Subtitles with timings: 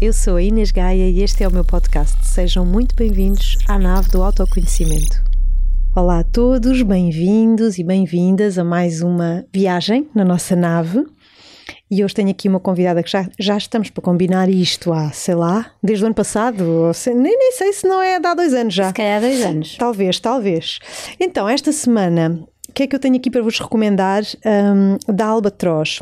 [0.00, 2.24] eu sou a Inês Gaia e este é o meu podcast.
[2.24, 5.20] Sejam muito bem-vindos à nave do autoconhecimento.
[5.94, 11.04] Olá a todos, bem-vindos e bem-vindas a mais uma viagem na nossa nave.
[11.90, 15.34] E hoje tenho aqui uma convidada que já, já estamos para combinar isto há, sei
[15.34, 18.88] lá, desde o ano passado, nem, nem sei se não é há dois anos já.
[18.88, 19.76] Se calhar há dois anos.
[19.76, 20.78] Talvez, talvez.
[21.18, 22.38] Então, esta semana,
[22.68, 26.00] o que é que eu tenho aqui para vos recomendar um, da Albatroz?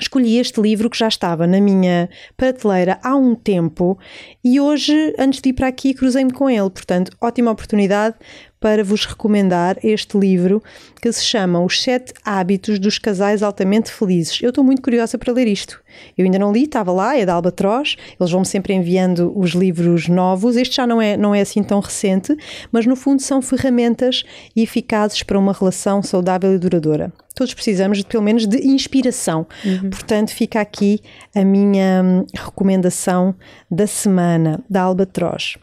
[0.00, 3.98] Escolhi este livro que já estava na minha prateleira há um tempo
[4.42, 6.70] e hoje, antes de ir para aqui, cruzei-me com ele.
[6.70, 8.16] Portanto, ótima oportunidade
[8.60, 10.62] para vos recomendar este livro
[11.00, 14.38] que se chama Os Sete Hábitos dos Casais Altamente Felizes.
[14.42, 15.80] Eu estou muito curiosa para ler isto.
[16.16, 20.08] Eu ainda não li, estava lá, é da Albatroz, eles vão-me sempre enviando os livros
[20.08, 20.56] novos.
[20.56, 22.36] Este já não é, não é assim tão recente,
[22.70, 24.24] mas no fundo são ferramentas
[24.54, 27.10] eficazes para uma relação saudável e duradoura.
[27.34, 29.46] Todos precisamos de, pelo menos de inspiração.
[29.64, 29.88] Uhum.
[29.88, 31.00] Portanto, fica aqui
[31.34, 33.34] a minha hum, recomendação
[33.70, 35.56] da semana da Albatroz.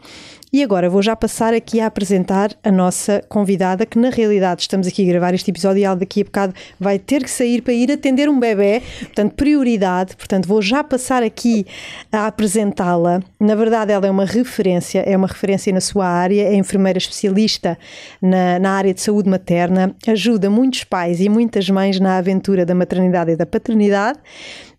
[0.50, 4.86] E agora vou já passar aqui a apresentar a nossa convidada, que na realidade estamos
[4.86, 7.74] aqui a gravar este episódio e ela daqui a bocado vai ter que sair para
[7.74, 10.16] ir atender um bebê, portanto, prioridade.
[10.16, 11.66] Portanto, vou já passar aqui
[12.10, 13.20] a apresentá-la.
[13.38, 17.78] Na verdade, ela é uma referência, é uma referência na sua área, é enfermeira especialista
[18.22, 22.74] na, na área de saúde materna, ajuda muitos pais e muitas mães na aventura da
[22.74, 24.18] maternidade e da paternidade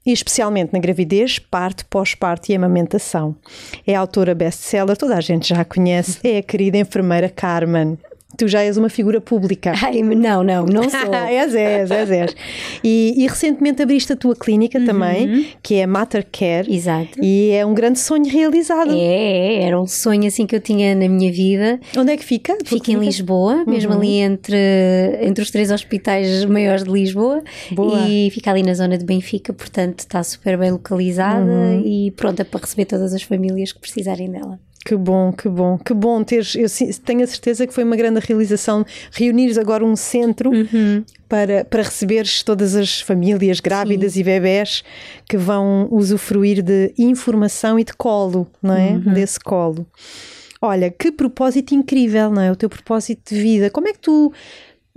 [0.09, 3.35] e especialmente na gravidez, parto, pós-parto e amamentação.
[3.85, 7.95] É autora best-seller, toda a gente já a conhece, é a querida enfermeira Carmen.
[8.39, 9.73] Tu já és uma figura pública.
[9.83, 11.13] Ai, não, não, não sou.
[11.13, 12.35] és, és, és, és.
[12.81, 14.85] E, e, recentemente abriste a tua clínica uhum.
[14.85, 16.73] também, que é Mater Care.
[16.73, 17.21] Exato.
[17.21, 18.93] E é um grande sonho realizado.
[18.95, 21.81] É, era um sonho assim que eu tinha na minha vida.
[21.97, 22.57] Onde é que fica?
[22.63, 23.97] Fica em Lisboa, mesmo uhum.
[23.97, 24.57] ali entre,
[25.21, 27.43] entre os três hospitais maiores de Lisboa.
[27.71, 28.07] Boa.
[28.07, 31.83] E fica ali na zona de Benfica, portanto está super bem localizada uhum.
[31.85, 34.57] e pronta para receber todas as famílias que precisarem dela.
[34.85, 36.55] Que bom, que bom, que bom teres.
[36.55, 36.67] Eu
[37.03, 41.03] tenho a certeza que foi uma grande realização reunires agora um centro uhum.
[41.27, 44.21] para, para receberes todas as famílias grávidas Sim.
[44.21, 44.83] e bebés
[45.27, 48.91] que vão usufruir de informação e de colo, não é?
[48.91, 49.13] Uhum.
[49.13, 49.85] Desse colo.
[50.61, 52.51] Olha, que propósito incrível, não é?
[52.51, 53.69] O teu propósito de vida.
[53.69, 54.33] Como é que tu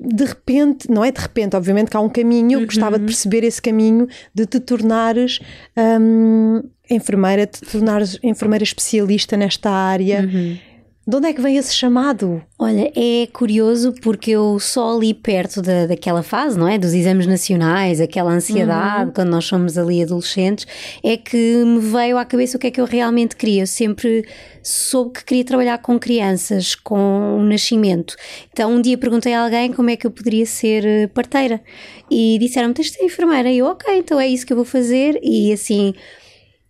[0.05, 2.67] de repente, não é de repente, obviamente que há um caminho, eu uhum.
[2.67, 5.39] gostava de perceber esse caminho de te tornares
[5.77, 10.23] um, enfermeira, de te tornares enfermeira especialista nesta área.
[10.23, 10.59] Uhum.
[11.05, 12.41] De onde é que vem esse chamado?
[12.57, 16.79] Olha, é curioso porque eu só ali perto da, daquela fase, não é?
[16.79, 19.13] Dos exames nacionais, aquela ansiedade, uhum.
[19.13, 20.65] quando nós somos ali adolescentes,
[21.03, 23.63] é que me veio à cabeça o que é que eu realmente queria.
[23.63, 24.25] Eu sempre
[24.63, 28.15] soube que queria trabalhar com crianças, com o nascimento.
[28.53, 31.61] Então um dia perguntei a alguém como é que eu poderia ser eh, parteira
[32.09, 33.51] e disseram-me: tens de ser enfermeira.
[33.51, 35.19] E eu, ok, então é isso que eu vou fazer.
[35.21, 35.95] E assim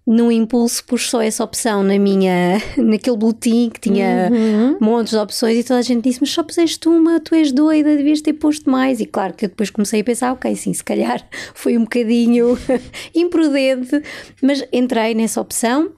[0.07, 4.79] num impulso pus só essa opção na minha, naquele boletim que tinha uhum.
[4.81, 7.97] montes de opções e toda a gente disse, mas só puseste uma, tu és doida,
[7.97, 9.01] devias ter posto mais.
[9.01, 11.25] E claro que eu depois comecei a pensar, ok, sim, se calhar
[11.55, 12.59] foi um bocadinho
[13.15, 14.03] imprudente,
[14.43, 15.93] mas entrei nessa opção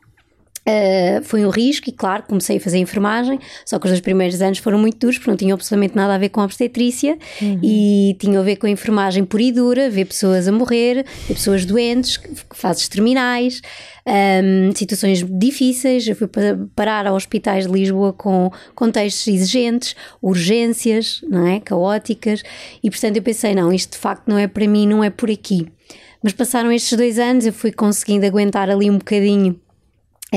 [0.66, 4.41] Uh, foi um risco e, claro, comecei a fazer enfermagem, só que os dois primeiros
[4.41, 7.60] anos foram muito duros porque não tinham absolutamente nada a ver com a obstetrícia uhum.
[7.62, 11.34] e tinham a ver com a enfermagem pura e dura, ver pessoas a morrer, ver
[11.34, 12.19] pessoas doentes,
[12.54, 13.60] fases terminais,
[14.06, 16.08] um, situações difíceis.
[16.08, 16.28] Eu fui
[16.74, 21.60] parar a hospitais de Lisboa com contextos exigentes, urgências, não é?
[21.60, 22.42] Caóticas,
[22.82, 25.30] e portanto eu pensei: não, isto de facto não é para mim, não é por
[25.30, 25.66] aqui.
[26.22, 29.60] Mas passaram estes dois anos, eu fui conseguindo aguentar ali um bocadinho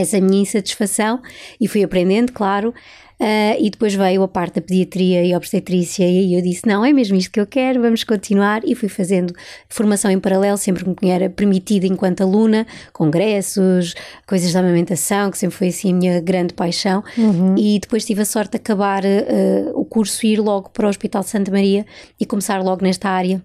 [0.02, 1.22] essa minha insatisfação
[1.60, 2.74] e fui aprendendo, claro.
[3.20, 6.86] Uh, e depois veio a parte da pediatria e obstetrícia, e aí eu disse: não,
[6.86, 8.62] é mesmo isto que eu quero, vamos continuar.
[8.64, 9.34] E fui fazendo
[9.68, 13.96] formação em paralelo, sempre que me era permitida enquanto aluna, congressos,
[14.28, 17.04] coisas de amamentação, que sempre foi assim a minha grande paixão.
[17.18, 17.56] Uhum.
[17.58, 20.90] E depois tive a sorte de acabar uh, o curso e ir logo para o
[20.90, 21.88] Hospital de Santa Maria
[22.20, 23.42] e começar logo nesta área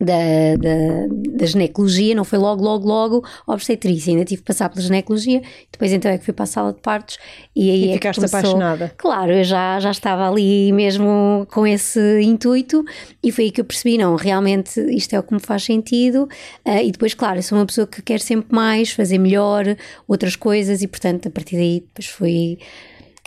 [0.00, 4.80] da, da, da, ginecologia, não foi logo, logo, logo obstetrícia, ainda tive que passar pela
[4.80, 5.42] ginecologia,
[5.72, 7.18] depois então é que fui para a sala de partos
[7.54, 8.94] e aí e é ficaste começou, apaixonada.
[8.96, 12.84] Claro, eu já, já estava ali mesmo com esse intuito
[13.22, 16.28] e foi aí que eu percebi, não, realmente isto é o que me faz sentido
[16.66, 20.36] uh, e depois, claro, eu sou uma pessoa que quer sempre mais, fazer melhor, outras
[20.36, 22.58] coisas e portanto a partir daí depois fui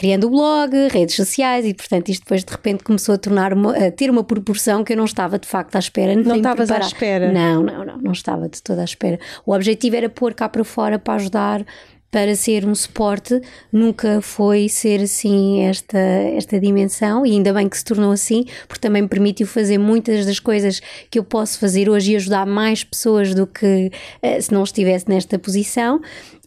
[0.01, 3.77] criando o blog, redes sociais e, portanto, isto depois de repente começou a tornar uma,
[3.77, 6.15] a ter uma proporção que eu não estava de facto à espera.
[6.15, 7.31] Não estavas à espera?
[7.31, 9.19] Não, não, não, não estava de toda à espera.
[9.45, 11.63] O objetivo era pôr cá para fora para ajudar
[12.09, 13.39] para ser um suporte,
[13.71, 18.81] nunca foi ser assim esta, esta dimensão e ainda bem que se tornou assim, porque
[18.81, 22.83] também me permitiu fazer muitas das coisas que eu posso fazer hoje e ajudar mais
[22.83, 23.89] pessoas do que
[24.21, 26.01] uh, se não estivesse nesta posição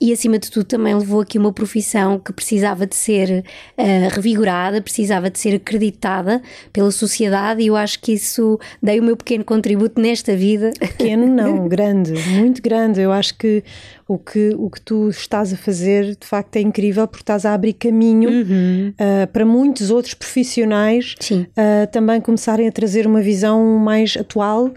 [0.05, 3.43] e acima de tudo também levou aqui uma profissão que precisava de ser
[3.79, 9.03] uh, revigorada, precisava de ser acreditada pela sociedade e eu acho que isso dei o
[9.03, 10.73] meu pequeno contributo nesta vida.
[10.79, 13.01] Pequeno não, grande, muito grande.
[13.01, 13.65] Eu acho que
[14.07, 17.55] o que, o que tu estás a fazer de facto é incrível porque estás a
[17.55, 18.93] abrir caminho uhum.
[19.01, 24.71] uh, para muitos outros profissionais uh, também começarem a trazer uma visão mais atual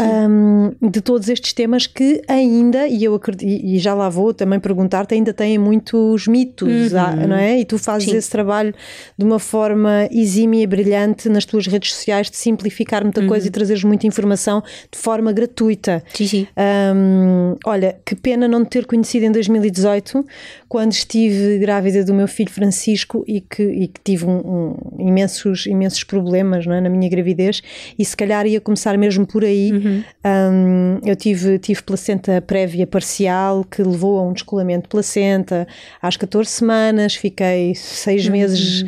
[0.00, 4.58] um, de todos estes temas que ainda, e eu acredito, e já lá vou também
[4.58, 7.28] perguntar-te, ainda têm muitos mitos, uhum.
[7.28, 7.60] não é?
[7.60, 8.16] E tu fazes Sim.
[8.16, 8.74] esse trabalho
[9.16, 13.28] de uma forma exímia e brilhante nas tuas redes sociais de simplificar muita uhum.
[13.28, 16.02] coisa e trazeres muita informação de forma gratuita.
[16.14, 16.46] Sim, sim.
[16.94, 20.24] Um, olha, que pena não te ter conhecido em 2018,
[20.68, 25.66] quando estive grávida do meu filho Francisco e que, e que tive um, um, imensos,
[25.66, 26.80] imensos problemas é?
[26.80, 27.62] na minha gravidez,
[27.98, 29.72] e se calhar ia começar mesmo por aí.
[29.72, 30.04] Uhum Uhum.
[30.24, 35.66] Um, eu tive, tive placenta prévia parcial que levou a um descolamento de placenta
[36.00, 38.32] às 14 semanas, fiquei seis uhum.
[38.32, 38.84] meses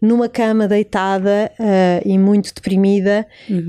[0.00, 3.66] numa cama deitada uh, e muito deprimida uhum.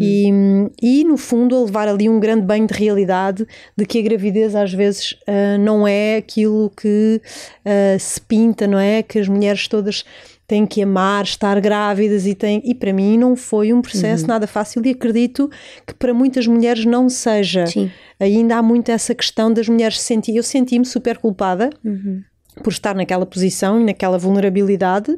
[0.81, 4.01] e, e no fundo a levar ali um grande banho de realidade de que a
[4.01, 7.21] gravidez às vezes uh, não é aquilo que
[7.65, 9.01] uh, se pinta, não é?
[9.01, 10.03] Que as mulheres todas
[10.47, 12.61] têm que amar, estar grávidas e têm.
[12.63, 14.29] E para mim não foi um processo uhum.
[14.29, 15.49] nada fácil e acredito
[15.85, 17.65] que para muitas mulheres não seja.
[17.67, 17.91] Sim.
[18.19, 20.35] Ainda há muito essa questão das mulheres se sentir.
[20.35, 21.69] Eu senti-me super culpada.
[21.83, 22.21] Uhum.
[22.63, 25.11] Por estar naquela posição e naquela vulnerabilidade,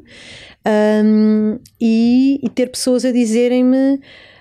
[1.05, 3.99] um, e, e ter pessoas a dizerem-me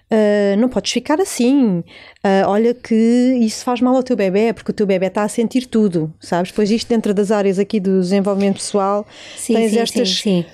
[0.08, 1.78] Uh, não podes ficar assim.
[2.24, 2.94] Uh, olha que
[3.40, 6.52] isso faz mal ao teu bebê, porque o teu bebê está a sentir tudo, sabes?
[6.52, 9.04] Pois isto dentro das áreas aqui do desenvolvimento pessoal,
[9.36, 10.08] sim, tens sim, estas.
[10.20, 10.44] Sim,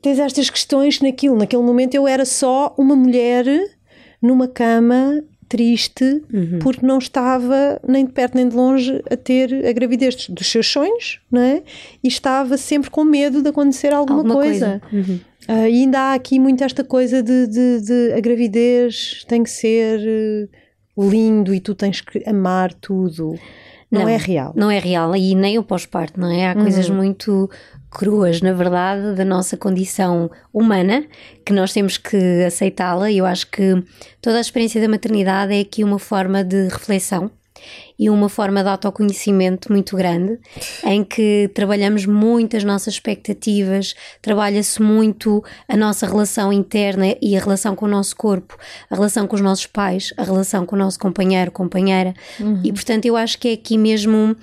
[0.00, 1.36] tens estas questões naquilo.
[1.36, 3.44] Naquele momento eu era só uma mulher
[4.20, 6.60] numa cama triste uhum.
[6.60, 10.68] porque não estava nem de perto nem de longe a ter a gravidez dos seus
[10.68, 11.62] sonhos, não é?
[12.02, 14.80] E estava sempre com medo de acontecer alguma, alguma coisa.
[14.88, 15.10] coisa.
[15.10, 15.20] Uhum.
[15.48, 19.50] Uh, e ainda há aqui muito esta coisa de, de, de, a gravidez tem que
[19.50, 19.98] ser
[20.96, 23.34] uh, lindo e tu tens que amar tudo.
[23.90, 24.52] Não, não, é real.
[24.54, 26.48] Não é real e nem o pós-parto, não é?
[26.48, 26.62] Há uhum.
[26.62, 27.50] coisas muito
[27.90, 31.04] cruas, na verdade, da nossa condição humana,
[31.44, 33.82] que nós temos que aceitá-la, e eu acho que
[34.20, 37.30] toda a experiência da maternidade é aqui uma forma de reflexão
[37.98, 40.38] e uma forma de autoconhecimento muito grande,
[40.84, 47.40] em que trabalhamos muito as nossas expectativas, trabalha-se muito a nossa relação interna e a
[47.40, 48.56] relação com o nosso corpo,
[48.88, 52.60] a relação com os nossos pais, a relação com o nosso companheiro, companheira, uhum.
[52.64, 54.36] e portanto eu acho que é aqui mesmo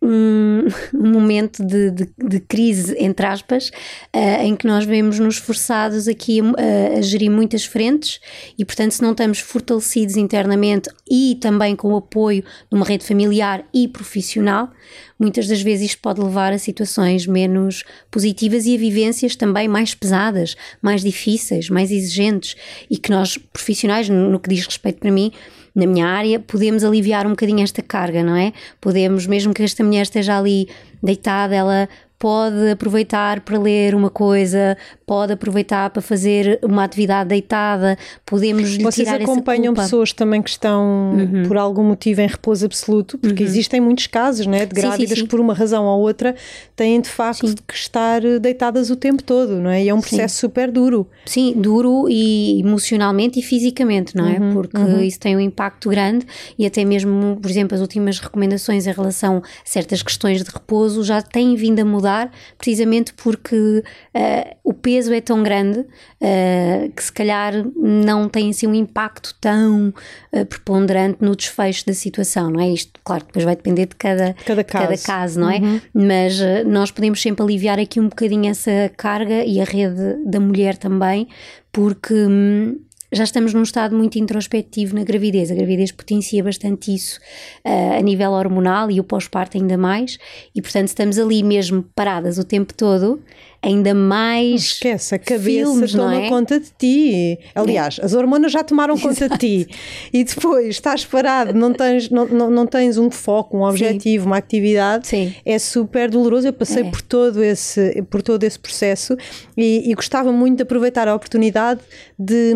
[0.02, 3.70] um, momento de, de, de, crise, entre aspas,
[4.14, 8.18] uh, em que nós vemos-nos forçados aqui a, a, gerir muitas frentes
[8.58, 13.04] e, portanto, se não estamos fortalecidos internamente e também com o apoio de uma rede
[13.04, 14.70] familiar e profissional,
[15.18, 19.94] muitas das vezes isto pode levar a situações menos positivas e a vivências também mais
[19.94, 22.56] pesadas, mais difíceis, mais exigentes
[22.90, 25.30] e que nós, profissionais, no, no que diz respeito para mim,
[25.74, 28.52] na minha área, podemos aliviar um bocadinho esta carga, não é?
[28.80, 30.68] Podemos, mesmo que esta mulher esteja ali
[31.02, 31.88] deitada, ela
[32.20, 34.76] pode aproveitar para ler uma coisa,
[35.06, 37.96] pode aproveitar para fazer uma atividade deitada,
[38.26, 41.44] podemos lhe Vocês tirar acompanham pessoas também que estão uhum.
[41.48, 43.48] por algum motivo em repouso absoluto, porque uhum.
[43.48, 45.22] existem muitos casos né, de grávidas sim, sim, sim.
[45.22, 46.36] que por uma razão ou outra
[46.76, 49.82] têm de facto que estar deitadas o tempo todo, não é?
[49.82, 51.06] E é um processo super duro.
[51.24, 54.38] Sim, duro e emocionalmente e fisicamente, não é?
[54.38, 54.52] Uhum.
[54.52, 55.00] Porque uhum.
[55.00, 56.26] isso tem um impacto grande
[56.58, 61.02] e até mesmo, por exemplo, as últimas recomendações em relação a certas questões de repouso
[61.02, 66.90] já têm vindo a mudar mudar, precisamente porque uh, o peso é tão grande uh,
[66.94, 69.94] que se calhar não tem assim um impacto tão
[70.32, 72.68] uh, preponderante no desfecho da situação, não é?
[72.68, 74.86] Isto, claro, depois vai depender de cada, cada, caso.
[74.86, 75.58] cada caso, não é?
[75.58, 75.80] Uhum.
[75.94, 80.76] Mas nós podemos sempre aliviar aqui um bocadinho essa carga e a rede da mulher
[80.76, 81.28] também,
[81.72, 82.14] porque.
[82.14, 82.80] Hum,
[83.12, 85.50] já estamos num estado muito introspectivo na gravidez.
[85.50, 87.18] A gravidez potencia bastante isso
[87.64, 90.18] uh, a nível hormonal e o pós-parto ainda mais,
[90.54, 93.22] e portanto estamos ali mesmo paradas o tempo todo
[93.62, 94.62] ainda mais.
[94.62, 96.28] esquece, a cabeça filmes, toma é?
[96.28, 97.38] conta de ti.
[97.54, 99.68] Aliás, as hormonas já tomaram conta de ti.
[100.12, 104.30] E depois estás parado, não tens, não, não, não tens um foco, um objetivo, Sim.
[104.30, 105.06] uma atividade.
[105.06, 105.34] Sim.
[105.44, 106.48] É super doloroso.
[106.48, 106.90] Eu passei é.
[106.90, 109.16] por, todo esse, por todo esse processo
[109.56, 111.80] e, e gostava muito de aproveitar a oportunidade
[112.18, 112.54] de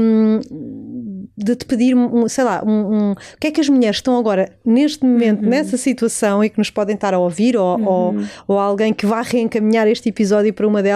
[1.36, 1.96] de te pedir,
[2.28, 5.48] sei lá, um, um, o que é que as mulheres estão agora, neste momento, uhum.
[5.48, 7.86] nessa situação e que nos podem estar a ouvir, ou, uhum.
[7.86, 8.14] ou,
[8.46, 10.93] ou, alguém que vá reencaminhar este episódio para uma delas,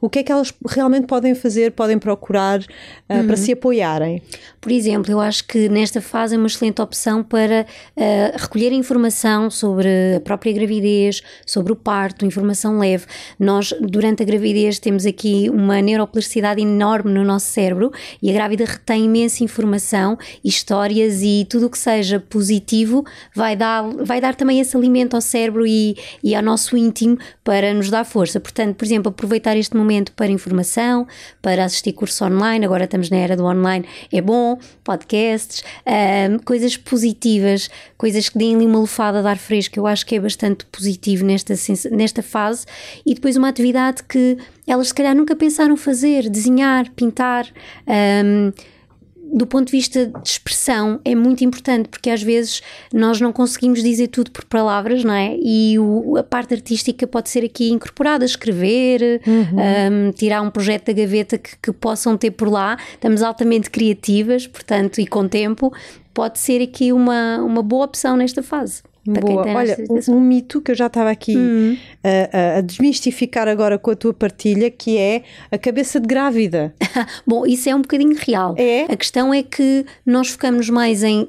[0.00, 2.64] o que é que elas realmente podem fazer, podem procurar uh,
[3.10, 3.26] uhum.
[3.26, 4.22] para se apoiarem?
[4.60, 9.50] Por exemplo, eu acho que nesta fase é uma excelente opção para uh, recolher informação
[9.50, 13.06] sobre a própria gravidez, sobre o parto, informação leve.
[13.38, 18.64] Nós, durante a gravidez, temos aqui uma neuroplasticidade enorme no nosso cérebro e a grávida
[18.64, 24.60] retém imensa informação, histórias e tudo o que seja positivo vai dar, vai dar também
[24.60, 28.40] esse alimento ao cérebro e, e ao nosso íntimo para nos dar força.
[28.40, 31.06] Portanto, por exemplo, aproveitar este momento para informação,
[31.40, 36.76] para assistir curso online, agora estamos na era do online, é bom, podcasts, um, coisas
[36.76, 40.64] positivas, coisas que deem ali uma lufada de ar fresco, eu acho que é bastante
[40.66, 41.54] positivo nesta,
[41.90, 42.66] nesta fase,
[43.04, 44.36] e depois uma atividade que
[44.66, 47.46] elas se calhar nunca pensaram fazer, desenhar, pintar.
[47.86, 48.52] Um,
[49.34, 52.62] do ponto de vista de expressão, é muito importante porque às vezes
[52.92, 55.36] nós não conseguimos dizer tudo por palavras, não é?
[55.42, 60.08] E o, a parte artística pode ser aqui incorporada, escrever, uhum.
[60.08, 62.78] um, tirar um projeto da gaveta que, que possam ter por lá.
[62.92, 65.72] Estamos altamente criativas, portanto, e com tempo,
[66.14, 68.82] pode ser aqui uma, uma boa opção nesta fase.
[69.06, 69.46] Boa.
[69.46, 71.76] Olha, um, um, mito que eu já estava aqui uhum.
[72.02, 76.74] a, a, desmistificar agora com a tua partilha, que é a cabeça de grávida.
[77.26, 78.54] Bom, isso é um bocadinho real.
[78.56, 78.84] É?
[78.84, 81.28] A questão é que nós focamos mais em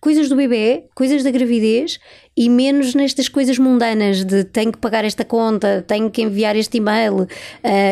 [0.00, 1.98] coisas do bebê, coisas da gravidez
[2.38, 6.76] e menos nestas coisas mundanas de tenho que pagar esta conta, tenho que enviar este
[6.76, 7.22] e-mail.
[7.22, 7.26] Uh,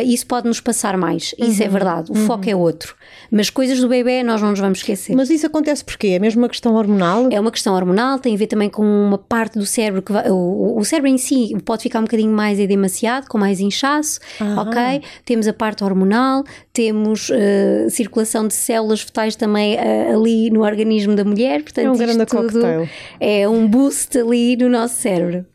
[0.04, 1.34] isso pode nos passar mais.
[1.36, 1.68] Isso é uhum.
[1.68, 2.12] é verdade.
[2.12, 2.26] O uhum.
[2.26, 2.94] foco é outro.
[3.28, 5.16] Mas coisas do bebê nós não nos vamos esquecer.
[5.16, 7.28] Mas isso acontece porque é mesmo uma questão hormonal?
[7.32, 10.30] É uma questão hormonal, tem a ver também com uma parte do cérebro que vai,
[10.30, 14.20] o, o cérebro em si pode ficar um bocadinho mais edemaciado, com mais inchaço,
[14.56, 15.02] ok?
[15.24, 21.16] Temos a parte hormonal, temos uh, circulação de células fetais também uh, ali no organismo
[21.16, 22.88] da mulher, portanto, é um grande cocktail.
[23.18, 25.46] é um boost ali ali no nosso cérebro?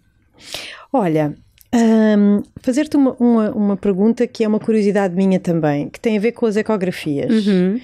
[0.91, 1.35] Olha,
[1.73, 6.19] um, fazer-te uma, uma, uma, pergunta que é uma curiosidade minha também, que tem a
[6.19, 7.47] ver com as ecografias.
[7.47, 7.79] Uhum.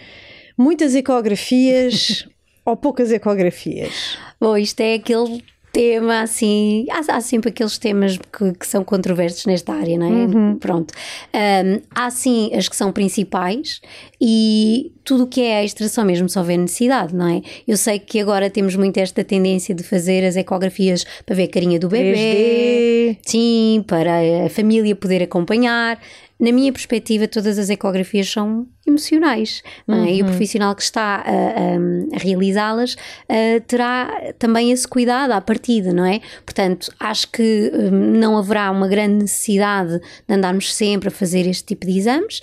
[0.58, 2.28] Muitas ecografias
[2.66, 4.18] ou poucas ecografias?
[4.40, 5.42] Bom, isto é aquele
[5.78, 6.88] tema assim.
[6.90, 10.10] Há, há sempre aqueles temas que, que, são controversos nesta área, não é?
[10.10, 10.58] Uhum.
[10.58, 10.92] Pronto.
[11.32, 13.80] Um, há sim as que são principais
[14.20, 17.44] e tudo o que é extra só mesmo só vê necessidade, não é?
[17.68, 21.48] Eu sei que agora temos muito esta tendência de fazer as ecografias para ver a
[21.48, 23.18] carinha do bebê, 3D.
[23.22, 26.00] sim, para a família poder acompanhar
[26.40, 29.62] na minha perspectiva, todas as ecografias são emocionais.
[29.88, 29.92] É?
[29.92, 30.06] Uhum.
[30.06, 35.42] E o profissional que está a, a, a realizá-las uh, terá também esse cuidado à
[35.42, 36.22] partida, não é?
[36.46, 41.64] Portanto, acho que um, não haverá uma grande necessidade de andarmos sempre a fazer este
[41.64, 42.40] tipo de exames,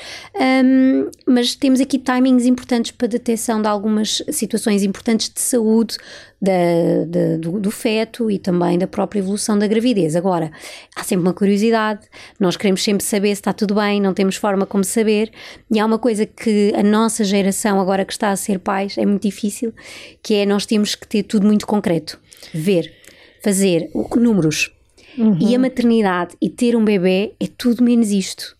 [0.64, 5.96] um, mas temos aqui timings importantes para detecção de algumas situações importantes de saúde
[6.44, 10.14] da, da, do, do, feto e também da própria evolução da gravidez.
[10.14, 10.52] Agora,
[10.94, 12.06] há sempre uma curiosidade,
[12.38, 15.32] nós queremos sempre saber se está tudo bem, não temos forma como saber,
[15.70, 19.06] e há uma coisa que a nossa geração, agora que está a ser pais, é
[19.06, 19.72] muito difícil,
[20.22, 22.18] que é nós temos que ter tudo muito concreto.
[22.52, 22.92] Ver,
[23.42, 24.70] fazer números.
[25.16, 25.38] Uhum.
[25.40, 28.56] E a maternidade e ter um bebê é tudo menos isto.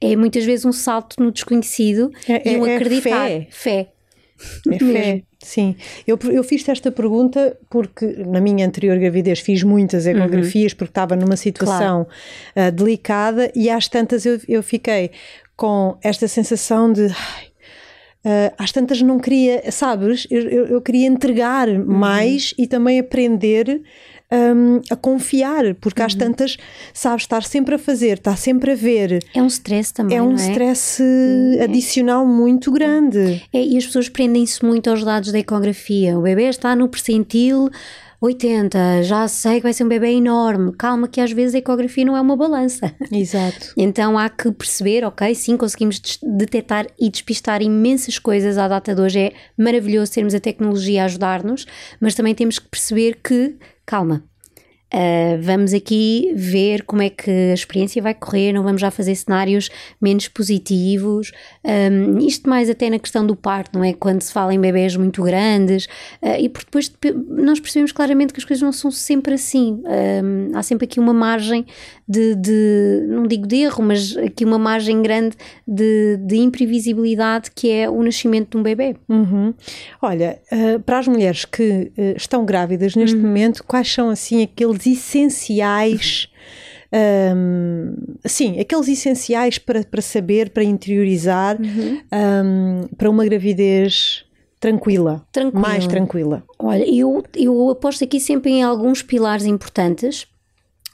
[0.00, 3.30] É muitas vezes um salto no desconhecido é, e um é, acreditar.
[3.30, 3.88] É fé.
[4.66, 4.74] fé.
[4.74, 5.22] É fé.
[5.42, 5.74] Sim,
[6.06, 10.78] eu, eu fiz esta pergunta porque na minha anterior gravidez fiz muitas ecografias uhum.
[10.78, 12.06] porque estava numa situação
[12.54, 12.68] claro.
[12.68, 15.10] uh, delicada e às tantas eu, eu fiquei
[15.56, 17.06] com esta sensação de.
[18.24, 20.26] Uh, às tantas não queria, sabes?
[20.30, 21.84] Eu, eu, eu queria entregar uhum.
[21.84, 23.82] mais e também aprender
[24.32, 26.06] um, a confiar, porque uhum.
[26.06, 26.56] às tantas,
[26.94, 29.22] sabes, estar sempre a fazer, estar sempre a ver.
[29.34, 30.16] É um stress também.
[30.16, 30.36] É um é?
[30.36, 31.64] stress é.
[31.64, 33.42] adicional muito grande.
[33.52, 36.18] É, e as pessoas prendem-se muito aos dados da ecografia.
[36.18, 37.68] O bebê está no percentil
[38.22, 40.72] 80, já sei que vai ser um bebê enorme.
[40.78, 42.94] Calma, que às vezes a ecografia não é uma balança.
[43.10, 43.72] Exato.
[43.82, 49.00] Então há que perceber, ok, sim, conseguimos detectar e despistar imensas coisas à data de
[49.00, 49.18] hoje.
[49.18, 51.66] É maravilhoso termos a tecnologia a ajudar-nos,
[52.00, 54.22] mas também temos que perceber que, calma,
[54.92, 59.14] Uh, vamos aqui ver como é que a experiência vai correr, não vamos já fazer
[59.14, 59.70] cenários
[60.00, 61.32] menos positivos.
[61.64, 63.94] Um, isto mais até na questão do parto, não é?
[63.94, 65.86] Quando se fala em bebés muito grandes,
[66.22, 66.92] uh, e porque depois
[67.28, 69.82] nós percebemos claramente que as coisas não são sempre assim.
[70.22, 71.64] Um, há sempre aqui uma margem
[72.12, 77.70] de, de, não digo de erro, mas aqui uma margem grande de, de imprevisibilidade que
[77.70, 78.96] é o nascimento de um bebê.
[79.08, 79.54] Uhum.
[80.00, 83.22] Olha, uh, para as mulheres que estão grávidas neste uhum.
[83.22, 86.28] momento, quais são assim aqueles essenciais.
[87.34, 87.94] Um,
[88.26, 92.00] sim, aqueles essenciais para, para saber, para interiorizar, uhum.
[92.12, 94.26] um, para uma gravidez
[94.60, 95.60] tranquila, Tranquila.
[95.60, 96.44] mais tranquila.
[96.56, 100.26] Olha, eu, eu aposto aqui sempre em alguns pilares importantes,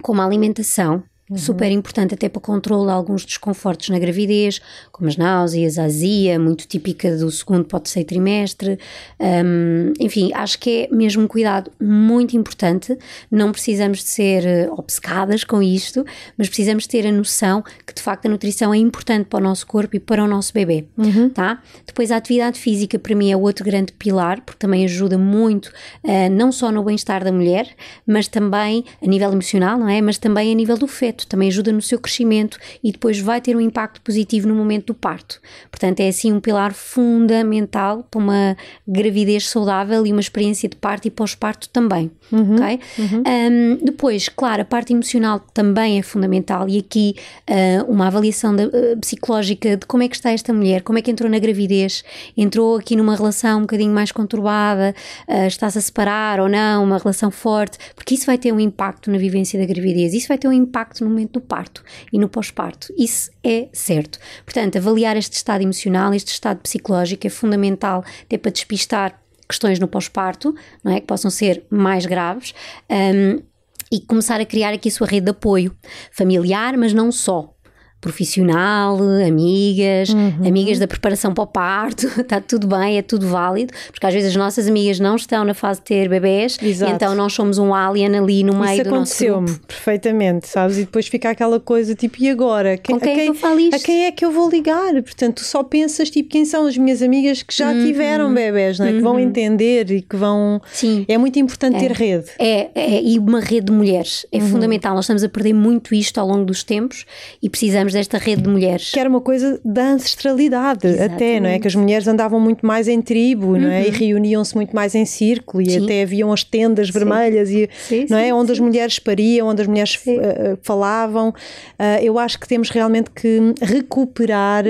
[0.03, 1.03] como a alimentação,
[1.37, 6.39] super importante até para controle de alguns desconfortos na gravidez, como as náuseas, a azia,
[6.39, 8.79] muito típica do segundo o terceiro trimestre.
[9.21, 12.97] Hum, enfim, acho que é mesmo um cuidado muito importante.
[13.31, 16.05] Não precisamos de ser eh, obcecadas com isto,
[16.37, 19.67] mas precisamos ter a noção que de facto a nutrição é importante para o nosso
[19.67, 20.87] corpo e para o nosso bebê,
[21.35, 21.63] tá?
[21.87, 25.73] Depois a atividade física para mim é outro grande pilar, porque também ajuda muito,
[26.05, 27.69] eh, não só no bem-estar da mulher,
[28.07, 30.01] mas também a nível emocional, não é?
[30.01, 33.57] Mas também a nível do feto, também ajuda no seu crescimento e depois vai ter
[33.57, 35.41] um impacto positivo no momento do parto.
[35.71, 38.57] Portanto, é assim um pilar fundamental para uma
[38.87, 42.11] gravidez saudável e uma experiência de parto e pós-parto também,
[42.55, 42.81] ok?
[43.11, 47.15] Um, depois, claro, a parte emocional também é fundamental e aqui
[47.49, 51.03] uh, uma avaliação da- uh, psicológica de como é que está esta mulher, como é
[51.03, 52.05] que entrou na gravidez,
[52.37, 54.95] entrou aqui numa relação um bocadinho mais conturbada,
[55.29, 59.11] uh, está-se a separar ou não, uma relação forte, porque isso vai ter um impacto
[59.11, 62.29] na vivência da gravidez, isso vai ter um impacto no momento do parto e no
[62.29, 64.19] pós-parto, isso é certo.
[64.45, 69.89] Portanto, avaliar este estado emocional, este estado psicológico é fundamental até para despistar questões no
[69.89, 71.01] pós-parto, não é?
[71.01, 72.55] Que possam ser mais graves.
[72.91, 73.43] um,
[73.91, 75.75] e começar a criar aqui a sua rede de apoio
[76.13, 77.55] familiar, mas não só.
[78.01, 80.11] Profissional, amigas,
[80.47, 84.31] amigas da preparação para o parto, está tudo bem, é tudo válido, porque às vezes
[84.31, 86.93] as nossas amigas não estão na fase de ter bebés, Exato.
[86.93, 89.67] então nós somos um alien ali no meio Isso do nosso aconteceu-me grupo.
[89.67, 90.79] perfeitamente, sabes?
[90.79, 92.79] E depois fica aquela coisa tipo, e agora?
[92.79, 93.75] Com quem é que eu falo isto?
[93.77, 94.93] A quem é que eu vou ligar?
[95.03, 98.87] Portanto, tu só pensas tipo, quem são as minhas amigas que já tiveram bebés, não
[98.87, 98.93] é?
[98.93, 100.61] que vão entender e que vão.
[100.73, 101.05] Sim.
[101.09, 102.27] É muito importante ter rede.
[102.39, 104.49] É, é, e uma rede de mulheres é Uhum.
[104.49, 104.95] fundamental.
[104.95, 107.05] Nós estamos a perder muito isto ao longo dos tempos
[107.43, 108.91] e precisamos desta rede de mulheres.
[108.91, 111.09] Que era uma coisa da ancestralidade, até, não é?
[111.09, 111.55] Exatamente.
[111.55, 111.61] Uhum.
[111.61, 113.87] Que as mulheres andavam muito mais em tribo, não é?
[113.87, 115.85] E reuniam-se muito mais em círculo e Sim.
[115.85, 118.33] até haviam as tendas vermelhas, e, Sim, não é?
[118.33, 121.33] Onde as mulheres pariam, onde as mulheres eh, eh, falavam.
[121.79, 124.65] Ah, eu acho que temos realmente que recuperar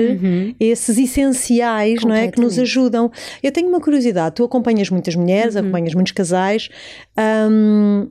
[0.59, 2.27] esses essenciais, não é?
[2.29, 2.63] Que nos Uhum.
[2.63, 3.11] Ajudam.
[3.41, 5.61] Eu tenho uma curiosidade, tu acompanhas muitas mulheres, Uhum.
[5.61, 6.69] acompanhas muitos casais.
[7.17, 8.07] ahm,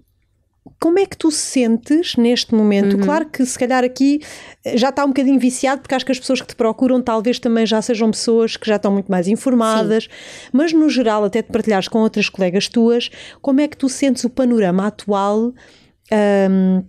[0.80, 2.96] como é que tu sentes neste momento?
[2.96, 3.02] Uhum.
[3.02, 4.20] Claro que se calhar aqui
[4.64, 7.38] eh, já está um bocadinho viciado, porque acho que as pessoas que te procuram talvez
[7.38, 10.08] também já sejam pessoas que já estão muito mais informadas,
[10.52, 14.24] mas no geral, até te partilhares com outras colegas tuas, como é que tu sentes
[14.24, 15.52] o panorama atual?
[16.10, 16.82] ahm,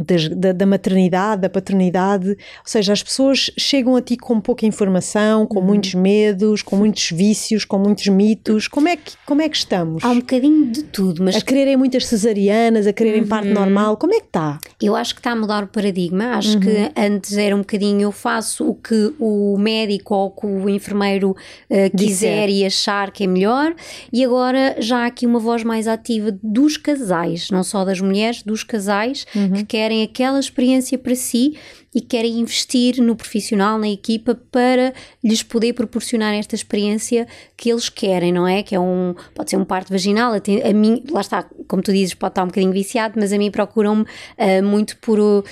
[0.00, 4.66] das- da, da maternidade, da paternidade, ou seja, as pessoas chegam a ti com pouca
[4.66, 5.46] informação, Uhum.
[5.46, 8.66] com muitos medos, com muitos vícios, com muitos mitos.
[8.68, 10.04] Como é que, como é que estamos?
[10.04, 13.54] Há um bocadinho de tudo, mas A quererem muitas cesarianas, a quererem parte Uhum.
[13.54, 14.58] normal, como é que está?
[14.82, 16.36] Eu acho que está a mudar o paradigma.
[16.36, 20.46] Acho que antes era um bocadinho eu faço o que o médico ou o que
[20.46, 21.36] o enfermeiro
[21.70, 23.74] eh, quiser e achar que é melhor,
[24.12, 28.42] e agora já há aqui uma voz mais ativa dos casais, não só das mulheres,
[28.42, 31.56] dos casais que querem aquela experiência para si
[31.94, 37.26] e querem investir no profissional, na equipa, para lhes poder proporcionar esta experiência
[37.56, 38.62] que eles querem, não é?
[38.62, 42.14] Que é um, pode ser um parto vaginal, a mim, lá está, como tu dizes,
[42.14, 44.04] pode estar um bocadinho viciado, mas a mim procuram-me
[44.36, 45.44] ah, muito por, uh,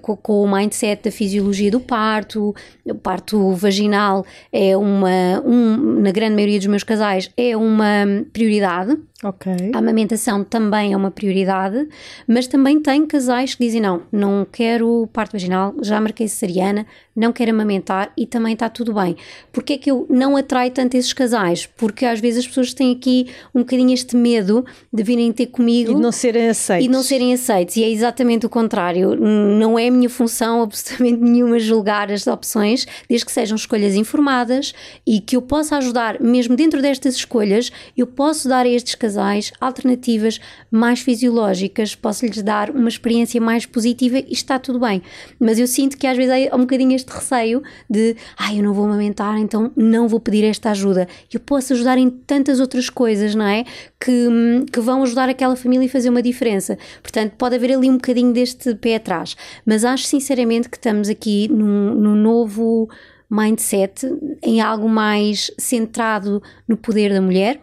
[0.00, 6.10] com, com o mindset da fisiologia do parto, o parto vaginal é uma, um, na
[6.10, 9.52] grande maioria dos meus casais, é uma prioridade, Ok.
[9.74, 11.88] a amamentação também é uma prioridade,
[12.26, 17.32] mas também tem casais que dizem: não, não quero parto vaginal, já marquei cesariana, não
[17.32, 19.16] quero amamentar e também está tudo bem.
[19.52, 21.66] Porquê é que eu não atraio tanto esses casais?
[21.66, 25.92] Porque às vezes as pessoas têm aqui um bocadinho este medo de virem ter comigo
[25.92, 26.86] E de não serem aceitos.
[26.86, 27.76] e não serem aceitos.
[27.76, 29.16] E é exatamente o contrário.
[29.16, 34.72] Não é minha função absolutamente nenhuma julgar as opções, desde que sejam escolhas informadas
[35.06, 39.52] e que eu possa ajudar, mesmo dentro destas escolhas, eu posso dar a estes casais
[39.60, 45.02] alternativas mais fisiológicas, posso-lhes dar uma experiência mais positiva e está tudo bem.
[45.38, 48.74] Mas eu sinto que às vezes há um bocadinho este receio de, ai, eu não
[48.74, 51.06] vou amamentar, então não vou pedir esta ajuda.
[51.32, 53.64] Eu posso ajudar em tantas outras coisas, não é?
[54.00, 54.28] Que,
[54.72, 56.76] que vão ajudar aquela família e fazer uma diferença.
[57.00, 59.36] Portanto, pode haver ali um bocadinho deste pé atrás.
[59.64, 62.88] Mas acho sinceramente que estamos aqui num, num novo
[63.30, 64.04] mindset,
[64.42, 67.60] em algo mais centrado no poder da mulher,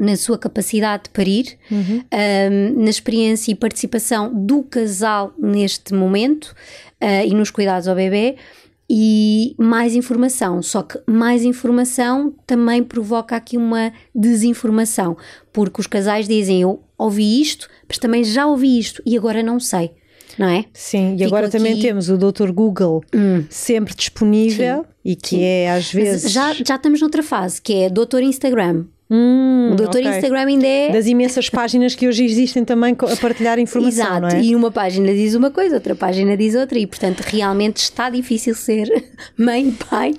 [0.00, 6.54] na sua capacidade de parir, um, na experiência e participação do casal neste momento
[7.02, 8.36] uh, e nos cuidados ao bebê.
[8.94, 15.16] E mais informação, só que mais informação também provoca aqui uma desinformação,
[15.52, 19.58] porque os casais dizem: Eu ouvi isto, mas também já ouvi isto e agora não
[19.58, 19.92] sei,
[20.38, 20.64] não é?
[20.74, 22.50] Sim, e Ficam agora também aqui- temos o Dr.
[22.52, 23.02] Google
[23.48, 25.42] sempre disponível e que Sim.
[25.42, 26.30] é às vezes.
[26.30, 28.84] já, já estamos noutra fase, que é doutor Instagram.
[29.14, 30.10] Hum, o doutor ok.
[30.10, 30.90] Instagram ainda é.
[30.90, 34.40] Das imensas páginas que hoje existem também a partilhar informação, Exato, não é?
[34.42, 38.54] e uma página diz uma coisa, outra página diz outra, e portanto realmente está difícil
[38.54, 38.88] ser
[39.38, 40.14] mãe e pai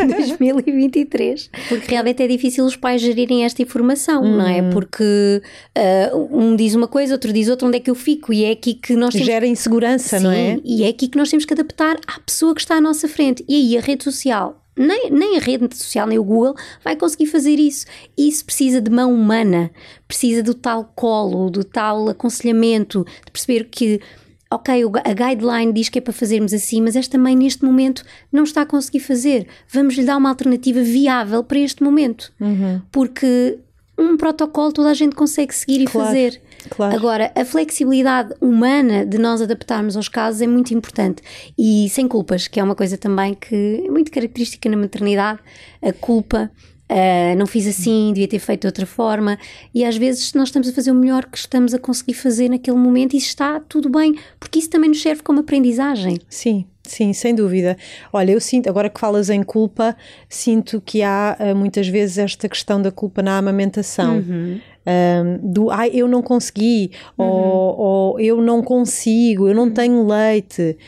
[0.00, 4.48] em 2023, porque realmente é difícil os pais gerirem esta informação, não Uhum.
[4.48, 4.62] é?
[4.70, 5.42] Porque
[5.76, 8.32] ah, um diz uma coisa, outro diz outra, onde é que eu fico?
[8.32, 10.54] E é aqui que nós temos Gera insegurança, não é?
[10.54, 13.06] Sim, e é aqui que nós temos que adaptar à pessoa que está à nossa
[13.08, 13.44] frente.
[13.48, 17.26] E aí a rede social, nem, nem a rede social, nem o Google vai conseguir
[17.26, 17.84] fazer isso.
[18.16, 19.70] Isso precisa de mão humana,
[20.06, 24.00] precisa do tal colo, do tal aconselhamento, de perceber que.
[24.50, 28.44] Ok, a guideline diz que é para fazermos assim, mas esta mãe neste momento não
[28.44, 29.46] está a conseguir fazer.
[29.70, 32.32] Vamos lhe dar uma alternativa viável para este momento.
[32.40, 32.80] Uhum.
[32.90, 33.58] Porque
[33.98, 36.40] um protocolo toda a gente consegue seguir e Claro, fazer.
[36.70, 36.94] Claro.
[36.94, 41.22] Agora, a flexibilidade humana de nós adaptarmos aos casos é muito importante
[41.58, 45.40] e sem culpas, que é uma coisa também que é muito característica na maternidade,
[45.82, 46.50] a culpa.
[46.88, 49.38] ah, não fiz assim, devia ter feito de outra forma,
[49.74, 52.78] e às vezes nós estamos a fazer o melhor que estamos a conseguir fazer naquele
[52.78, 56.18] momento e está tudo bem, porque isso também nos serve como aprendizagem.
[56.28, 57.76] Sim, sim, sem dúvida.
[58.10, 59.94] Olha, eu sinto, agora que falas em culpa,
[60.28, 64.24] sinto que há ah, muitas vezes esta questão da culpa na amamentação.
[64.88, 70.78] Ahm, do ai, eu não consegui, ou, ou eu não consigo, eu não tenho leite.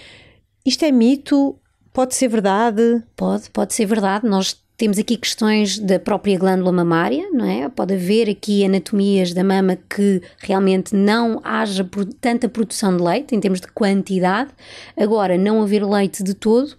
[0.64, 1.58] Isto é mito?
[1.92, 3.02] Pode ser verdade?
[3.14, 4.26] Pode, pode ser verdade.
[4.26, 7.68] Nós temos aqui questões da própria glândula mamária, não é?
[7.68, 11.86] Pode haver aqui anatomias da mama que realmente não haja
[12.22, 14.50] tanta produção de leite em termos de quantidade.
[14.96, 16.74] Agora, não haver leite de todo,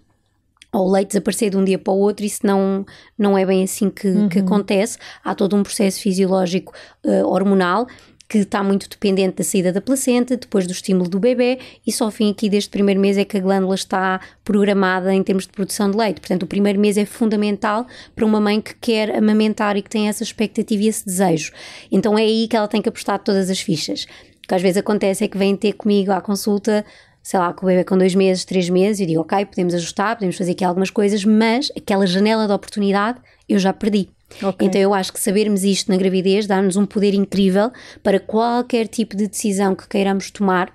[0.72, 2.84] ou o leite desaparecer de um dia para o outro, isso não,
[3.18, 4.98] não é bem assim que, que acontece.
[5.22, 6.72] Há todo um processo fisiológico
[7.04, 7.86] eh, hormonal
[8.32, 12.06] que está muito dependente da saída da placenta, depois do estímulo do bebê, e só
[12.06, 15.52] ao fim aqui deste primeiro mês é que a glândula está programada em termos de
[15.52, 16.18] produção de leite.
[16.18, 20.08] Portanto, o primeiro mês é fundamental para uma mãe que quer amamentar e que tem
[20.08, 21.52] essa expectativa e esse desejo.
[21.90, 24.06] Então é aí que ela tem que apostar todas as fichas.
[24.44, 26.86] O que às vezes acontece é que vêm ter comigo à consulta
[27.22, 30.16] sei lá, com o bebê com dois meses, três meses, eu digo, ok, podemos ajustar,
[30.16, 34.08] podemos fazer aqui algumas coisas, mas aquela janela de oportunidade eu já perdi.
[34.42, 34.66] Ok.
[34.66, 37.70] Então eu acho que sabermos isto na gravidez dá-nos um poder incrível
[38.02, 40.72] para qualquer tipo de decisão que queiramos tomar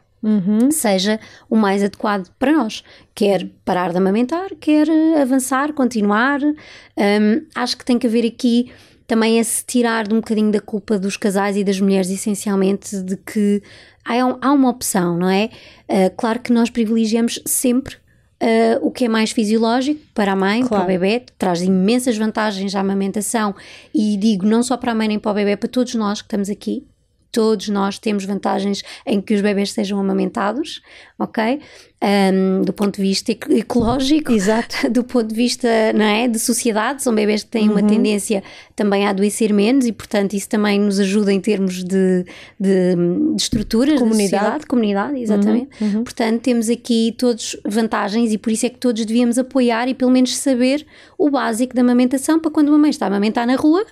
[0.71, 2.83] seja o mais adequado para nós.
[3.13, 6.41] Quer parar de amamentar, quer eh, avançar, continuar.
[6.41, 8.71] Hum, acho que tem que haver aqui
[9.05, 13.15] também esse tirar de um bocadinho da culpa dos casais e das mulheres, essencialmente, de
[13.15, 13.63] que
[14.07, 15.49] há, um- há uma opção, não é?
[15.89, 17.95] Ah, claro que nós privilegiamos sempre
[18.39, 20.85] ah, o que é mais fisiológico para a mãe, para o Claro.
[20.87, 23.55] bebê, traz imensas vantagens à amamentação
[23.93, 26.27] e digo não só para a mãe nem para o bebê, para todos nós que
[26.27, 26.85] estamos aqui.
[27.31, 30.81] Todos nós temos vantagens em que os bebés sejam amamentados,
[31.19, 31.59] ok?
[31.99, 34.75] Ahm, do ponto de vista eco- ecológico, Exato.
[34.91, 37.87] do ponto de vista não é, de sociedade, são bebés que têm uma Uhum.
[37.87, 38.43] tendência
[38.75, 42.23] também a adoecer menos e, portanto, isso também nos ajuda em termos de,
[42.59, 42.95] de,
[43.35, 44.29] de estruturas, Comunidade.
[44.31, 45.69] da sociedade, comunidade, exatamente.
[45.81, 49.95] Uhum, Portanto, temos aqui todos vantagens e por isso é que todos devíamos apoiar e
[49.95, 50.85] pelo menos saber
[51.17, 53.83] o básico da amamentação para quando uma mãe está a amamentar na rua,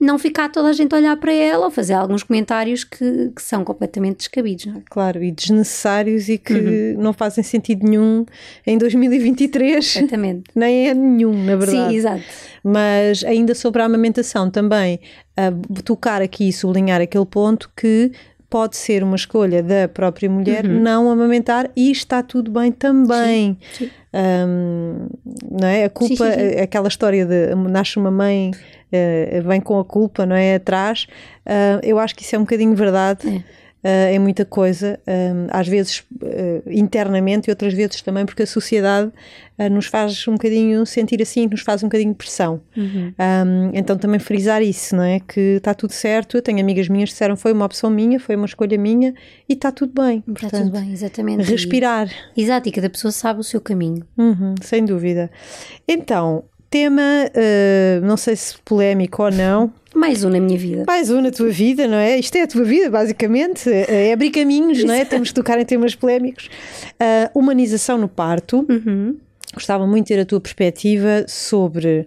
[0.00, 3.42] não ficar toda a gente a olhar para ela ou fazer alguns comentários que, que
[3.42, 4.68] são completamente descabidos.
[4.68, 4.80] É?
[4.88, 7.02] Claro, e desnecessários e que Uhum.
[7.02, 8.24] não fazem sentido nenhum
[8.66, 9.96] em 2023.
[9.96, 10.44] Exatamente.
[10.54, 11.90] Nem é nenhum, na verdade.
[11.90, 12.22] Sim, exato.
[12.62, 15.00] Mas ainda sobre a amamentação também,
[15.36, 15.52] ah,
[15.84, 18.12] tocar aqui e sublinhar aquele ponto que
[18.50, 23.50] pode ser uma escolha da própria mulher não amamentar e está tudo bem também.
[23.50, 23.56] Uhum.
[23.72, 23.90] sim.
[24.10, 25.08] Ahm,
[25.50, 25.84] não é?
[25.84, 26.60] A culpa, sim, sim.
[26.60, 28.52] aquela história de nasce uma mãe,
[28.90, 30.54] eh, vem com a culpa, não é?
[30.54, 31.06] Atrás.
[31.44, 33.28] Ah, eu acho que isso é um bocadinho verdade.
[33.28, 33.44] É.
[33.82, 38.46] Ah, é muita coisa, ah, às vezes ah, internamente e outras vezes também porque a
[38.46, 39.12] sociedade
[39.56, 42.60] ah, nos faz um bocadinho sentir assim, nos faz um bocadinho de pressão.
[42.76, 43.12] Uhum.
[43.18, 45.20] Um, então também frisar isso, não é?
[45.20, 46.36] Que está tudo certo.
[46.36, 49.14] Eu tenho amigas minhas que disseram foi uma opção minha, foi uma escolha minha
[49.48, 50.24] e está tudo bem.
[50.26, 51.42] Está Portanto, tudo bem, exatamente.
[51.42, 54.04] E- respirar, Exato, e cada pessoa sabe o seu caminho.
[54.16, 55.30] Uhum, sem dúvida.
[55.86, 60.84] Então, tema, uh, não sei se polémico ou não, Mais um na minha vida.
[60.86, 62.18] mais um na tua vida, não é?
[62.18, 63.68] Isto é a tua vida, basicamente.
[63.70, 65.04] É abrir caminhos, não é?
[65.04, 66.48] Temos que tocar em temas polémicos.
[66.94, 68.64] Uh, humanização no parto.
[68.68, 69.16] Uhum.
[69.54, 72.06] Gostava muito de ter a tua perspectiva sobre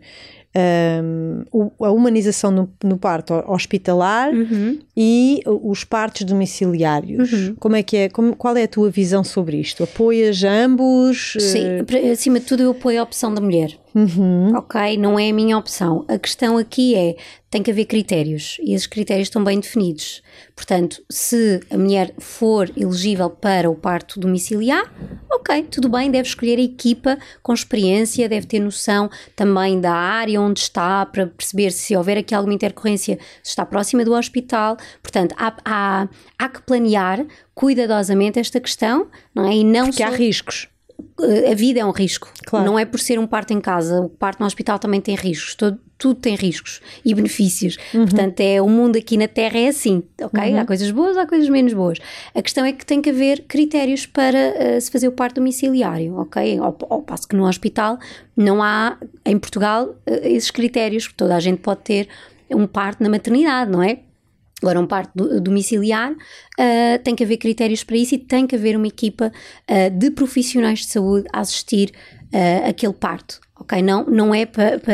[0.53, 1.43] um,
[1.79, 4.79] o- a humanização no, no parto hospitalar Uhum.
[4.95, 7.53] e os partos domiciliários.
[7.59, 8.09] Como é que é?
[8.09, 9.83] Como- qual é a tua visão sobre isto?
[9.83, 11.35] Apoias ambos?
[11.39, 13.71] Sim, pra- acima de tudo eu apoio a opção da mulher.
[13.93, 14.55] Uhum.
[14.55, 16.05] Ok, não é a minha opção.
[16.07, 17.17] A questão aqui é,
[17.49, 20.23] tem que haver critérios e esses critérios estão bem definidos.
[20.55, 24.91] Portanto, se a mulher for elegível para o parto domiciliar,
[25.29, 30.39] ok, tudo bem, deve escolher a equipa com experiência, deve ter noção também da área
[30.39, 34.77] onde está, para perceber se houver aqui alguma intercorrência, se está próxima do hospital.
[35.03, 39.55] Portanto, há, há, há que planear cuidadosamente esta questão, não é?
[39.55, 40.09] E não Porque só...
[40.09, 40.69] há riscos
[41.49, 42.31] a vida é um risco.
[42.45, 42.65] Claro.
[42.65, 44.01] Não é por ser um parto em casa.
[44.01, 45.55] O parto no hospital também tem riscos.
[45.55, 47.77] Todo, tudo tem riscos e benefícios.
[47.93, 48.05] Uhum.
[48.05, 50.51] Portanto, é o mundo aqui na Terra é assim, ok?
[50.51, 50.59] Uhum.
[50.59, 51.99] Há coisas boas, há coisas menos boas.
[52.33, 56.15] A questão é que tem que haver critérios para uh, se fazer o parto domiciliário,
[56.17, 56.57] ok?
[56.57, 57.99] Ao, ao, passo que no hospital
[58.35, 61.11] não há, em Portugal, uh, esses critérios.
[61.15, 62.07] Toda a gente pode ter
[62.49, 63.99] um parto na maternidade, não é?
[64.61, 68.77] Agora, um parto domiciliar, uh, tem que haver critérios para isso e tem que haver
[68.77, 69.31] uma equipa
[69.69, 71.91] uh, de profissionais de saúde a assistir
[72.31, 73.81] uh, aquele parto, ok?
[73.81, 74.91] Não, não é para pa,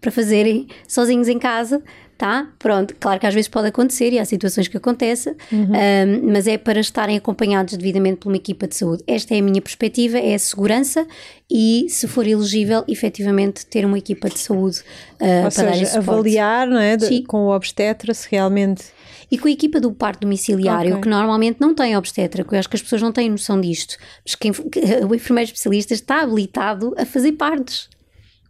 [0.00, 1.82] pa fazerem sozinhos em casa,
[2.16, 2.52] tá?
[2.58, 6.30] Pronto, claro que às vezes pode acontecer e há situações que acontecem, uhum.
[6.30, 9.02] mas é para estarem acompanhados devidamente por uma equipa de saúde.
[9.06, 11.06] Esta é a minha perspectiva, é a segurança
[11.50, 14.80] e, se for elegível, efetivamente ter uma equipa de saúde
[15.14, 16.94] uh, para seja, dar avaliar, não é?
[16.98, 18.84] De, com o obstetra se realmente
[19.30, 21.02] e com a equipa do parto domiciliário, okay.
[21.02, 23.96] que normalmente não tem obstetra, que eu acho que as pessoas não têm noção disto,
[24.24, 24.50] mas quem,
[25.08, 27.88] o enfermeiro especialista está habilitado a fazer partos,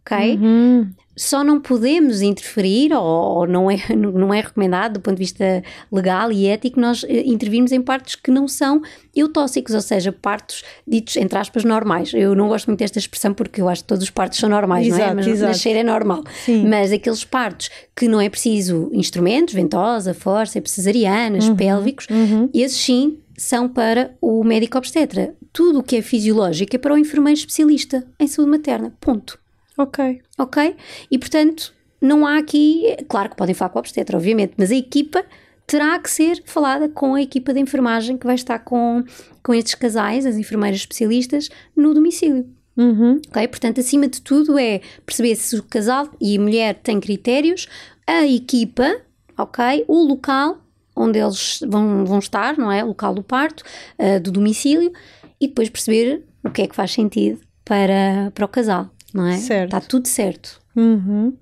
[0.01, 0.37] ok?
[0.37, 5.63] Uhum só não podemos interferir, ou, não, é, não é recomendado do ponto de vista
[5.91, 8.81] legal e ético, nós eh, intervirmos em partos que não são
[9.15, 12.13] eutóxicos, ou seja, partos ditos, entre aspas, normais.
[12.13, 14.87] Eu não gosto muito desta expressão porque eu acho que todos os partos são normais,
[14.87, 15.13] exato, não é?
[15.15, 15.51] Mas exato.
[15.51, 16.23] nascer é normal.
[16.45, 16.67] Sim.
[16.67, 22.49] Mas aqueles partos que não é preciso instrumentos, ventosa, força, cesarianas, uhum, pélvicos, uhum.
[22.53, 25.33] esses sim são para o médico obstetra.
[25.51, 28.93] Tudo o que é fisiológico é para o enfermeiro especialista em saúde materna.
[29.01, 29.39] Ponto.
[29.77, 30.21] Ok.
[30.37, 30.75] Ok?
[31.09, 32.95] E portanto, não há aqui.
[33.07, 35.23] Claro que podem falar com o obstetra, obviamente, mas a equipa
[35.67, 39.03] terá que ser falada com a equipa de enfermagem que vai estar com,
[39.41, 42.49] com estes casais, as enfermeiras especialistas, no domicílio.
[42.75, 43.21] Uhum.
[43.29, 43.47] Ok?
[43.47, 47.67] Portanto, acima de tudo é perceber se o casal e a mulher têm critérios,
[48.05, 49.01] a equipa,
[49.37, 49.85] ok?
[49.87, 50.57] O local
[50.95, 52.83] onde eles vão, vão estar, não é?
[52.83, 53.63] O local do parto,
[53.97, 54.91] uh, do domicílio,
[55.39, 59.37] e depois perceber o que é que faz sentido para, para o casal não é?
[59.37, 59.75] Certo.
[59.75, 60.61] Está tudo certo.
[60.75, 61.35] Uhum.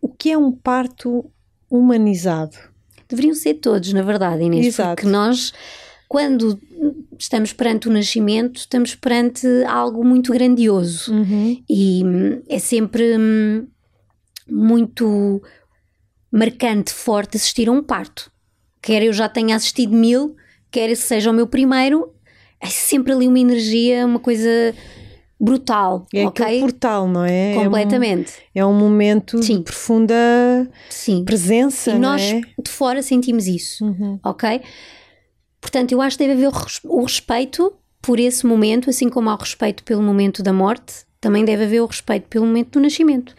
[0.00, 1.30] O que é um parto
[1.70, 2.56] humanizado?
[3.08, 4.66] Deveriam ser todos, na verdade, Inês.
[4.66, 4.96] Exato.
[4.96, 5.52] Porque nós,
[6.08, 6.58] quando
[7.18, 11.12] estamos perante o nascimento, estamos perante algo muito grandioso.
[11.12, 11.62] Uhum.
[11.68, 12.02] E
[12.48, 13.66] é sempre hum,
[14.48, 15.42] muito
[16.30, 18.30] marcante, forte assistir a um parto.
[18.82, 20.36] Quer eu já tenha assistido mil,
[20.70, 22.12] quer esse seja o meu primeiro,
[22.60, 24.74] é sempre ali uma energia, uma coisa
[25.40, 26.06] brutal.
[26.12, 26.46] É okay?
[26.46, 27.54] aquele portal, não é?
[27.54, 28.34] Completamente.
[28.54, 29.58] É um, é um momento Sim.
[29.58, 30.14] de profunda
[30.88, 31.24] Sim.
[31.24, 31.92] presença.
[31.92, 32.40] E nós é?
[32.40, 34.18] de fora sentimos isso, uhum.
[34.24, 34.60] ok?
[35.60, 39.38] Portanto, eu acho que deve haver o respeito por esse momento, assim como há o
[39.38, 43.34] respeito pelo momento da morte, também deve haver o respeito pelo momento do nascimento.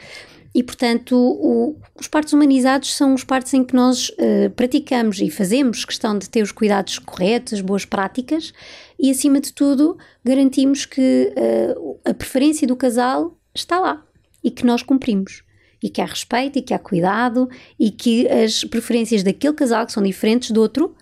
[0.55, 5.29] E, portanto, o, os partos humanizados são os partos em que nós uh, praticamos e
[5.29, 8.53] fazemos questão de ter os cuidados corretos, boas práticas
[8.97, 14.01] e, acima de tudo, garantimos que uh, a preferência do casal está lá
[14.41, 15.43] e que nós cumprimos.
[15.83, 19.91] E que há respeito e que há cuidado e que as preferências daquele casal, que
[19.91, 20.95] são diferentes do outro,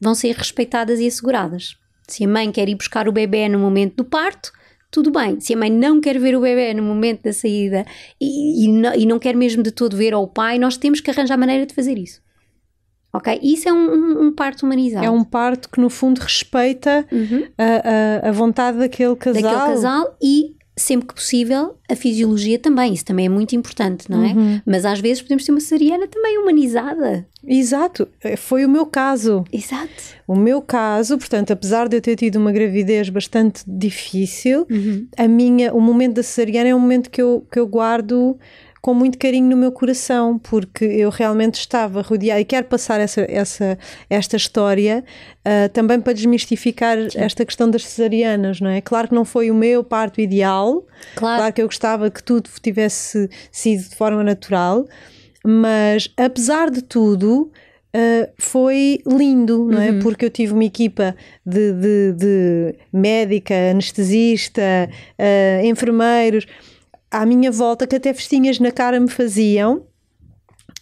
[0.00, 1.76] vão ser respeitadas e asseguradas.
[2.08, 4.50] Se a mãe quer ir buscar o bebê no momento do parto,
[4.90, 5.38] tudo bem.
[5.40, 7.84] Se a mãe não quer ver o bebê no momento da saída
[8.20, 11.10] e, e, não, e não quer mesmo de todo ver ao pai, nós temos que
[11.10, 12.20] arranjar maneira de fazer isso.
[13.12, 13.38] Ok?
[13.42, 15.04] Isso é um, um, um, parto humanizado.
[15.04, 17.46] É um parto que, no fundo, respeita uhum.
[17.56, 19.42] a, a, a, vontade daquele casal.
[19.42, 22.94] Daquele casal e sempre que possível, a fisiologia também.
[22.94, 24.32] Isso também é muito importante, não é?
[24.32, 24.60] Uhum.
[24.64, 27.26] Mas às vezes podemos ter uma cesariana também humanizada.
[27.46, 29.44] Exato, é, foi o meu caso.
[29.52, 30.18] Exato.
[30.26, 35.06] O meu caso, portanto, apesar de eu ter tido uma gravidez bastante difícil, uhum.
[35.16, 38.38] a minha, o momento da cesariana é um momento que eu, que eu guardo
[38.80, 43.26] com muito carinho no meu coração, porque eu realmente estava rodeada e quero passar essa,
[43.28, 45.04] essa, esta história
[45.40, 47.18] uh, também para desmistificar Sim.
[47.18, 48.80] esta questão das cesarianas, não é?
[48.80, 52.48] Claro que não foi o meu parto ideal, claro, claro que eu gostava que tudo
[52.62, 54.86] tivesse sido de forma natural,
[55.44, 57.50] mas apesar de tudo.
[57.88, 59.90] Uh, foi lindo, não é?
[59.90, 60.00] Uhum.
[60.00, 64.60] Porque eu tive uma equipa de, de, de médica, anestesista,
[65.18, 66.46] uh, enfermeiros,
[67.10, 69.86] à minha volta que até festinhas na cara me faziam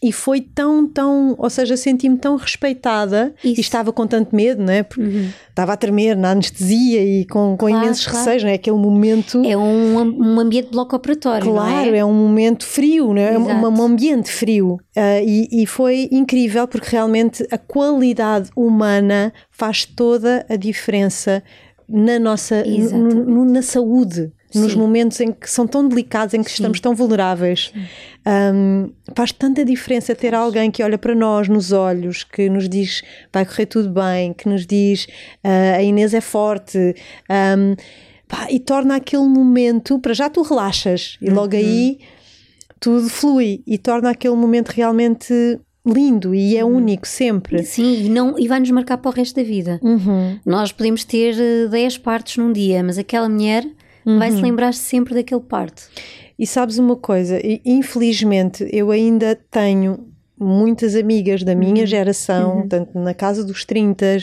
[0.02, 3.58] e foi tão, tão, ou seja, senti-me tão respeitada Isso.
[3.58, 4.82] e estava com tanto medo, não é?
[4.82, 5.30] Porque uhum.
[5.48, 8.18] estava a tremer na anestesia e com, com claro, imensos claro.
[8.18, 8.54] receios, não é?
[8.54, 9.42] Aquele momento.
[9.44, 11.50] É um, um ambiente de bloco operatório.
[11.50, 11.98] Claro, é?
[11.98, 12.04] é?
[12.04, 13.34] um momento frio, não é?
[13.34, 14.74] é um, um, ambiente frio.
[14.96, 21.42] Uh, e, e foi incrível porque realmente a qualidade humana faz toda a diferença
[21.88, 24.78] na nossa no, na saúde, nos Sim.
[24.78, 26.54] momentos em que são tão delicados, em que Sim.
[26.54, 27.72] estamos tão vulneráveis.
[28.26, 33.02] Um, faz tanta diferença ter alguém que olha para nós nos olhos, que nos diz
[33.32, 35.04] vai correr tudo bem, que nos diz
[35.44, 36.94] uh, a Inês é forte.
[37.30, 37.76] Um,
[38.26, 41.60] pá, e torna aquele momento, para já tu relaxas e logo uhum.
[41.60, 41.98] aí
[42.80, 45.32] tudo flui e torna aquele momento realmente
[45.86, 46.76] lindo e é uhum.
[46.76, 47.62] único sempre.
[47.62, 49.78] Sim, e, não, e vai nos marcar para o resto da vida.
[49.82, 50.38] Uhum.
[50.44, 51.34] Nós podemos ter
[51.68, 53.64] 10 eh, partes num dia, mas aquela mulher
[54.06, 54.18] uhum.
[54.18, 55.84] vai se lembrar sempre daquele parte.
[56.38, 60.06] E sabes uma coisa, infelizmente eu ainda tenho
[60.38, 61.86] muitas amigas da minha uhum.
[61.86, 62.68] geração, uhum.
[62.68, 64.18] tanto na casa dos 30,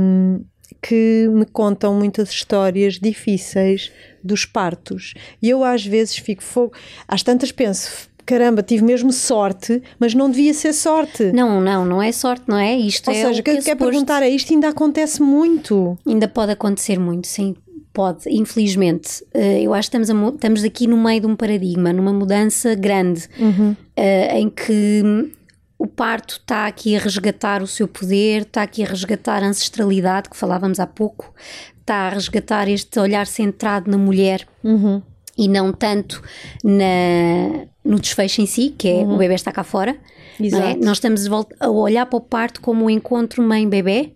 [0.00, 0.40] um,
[0.82, 5.14] que me contam muitas histórias difíceis dos partos.
[5.40, 6.72] E eu às vezes fico fogo.
[7.06, 11.32] Às tantas penso, caramba, tive mesmo sorte, mas não devia ser sorte.
[11.32, 12.76] Não, não, não é sorte, não é?
[12.76, 15.98] Isto Ou é seja, o que, que quer perguntar é isto ainda acontece muito.
[16.06, 17.54] Ainda pode acontecer muito, sim.
[17.96, 19.24] Pode, infelizmente.
[19.32, 22.74] Eh, eu acho que estamos, a, estamos aqui no meio de um paradigma, numa mudança
[22.74, 23.74] grande, uhum.
[23.96, 25.32] Eh, em que
[25.78, 30.28] o parto está aqui a resgatar o seu poder, está aqui a resgatar a ancestralidade
[30.28, 31.32] que falávamos há pouco,
[31.80, 35.00] está a resgatar este olhar centrado na mulher uhum.
[35.38, 36.22] e não tanto
[36.62, 39.14] na, no desfecho em si, que é uhum.
[39.14, 39.96] o bebê está cá fora.
[40.38, 40.76] É?
[40.84, 41.26] Nós estamos
[41.58, 44.12] a olhar para o parto como um encontro mãe-bebê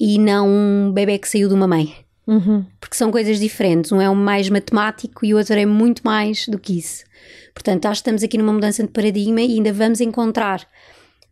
[0.00, 1.94] e não um bebê que saiu de uma mãe.
[2.30, 2.64] Uhum.
[2.78, 3.90] Porque são coisas diferentes.
[3.90, 7.04] Um é um mais matemático e o outro é muito mais do que isso.
[7.52, 10.64] Portanto, acho que estamos aqui numa mudança de paradigma e ainda vamos encontrar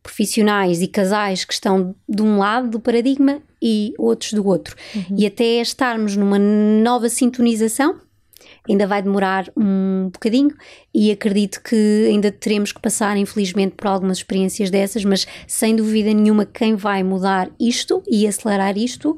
[0.02, 4.74] profissionais e casais que estão de um lado do paradigma e outros do outro.
[4.92, 5.16] Uhum.
[5.16, 8.00] E até estarmos numa nova sintonização,
[8.68, 10.54] ainda vai demorar um bocadinho
[10.92, 16.12] e acredito que ainda teremos que passar, infelizmente, por algumas experiências dessas, mas sem dúvida
[16.12, 19.16] nenhuma, quem vai mudar isto e acelerar isto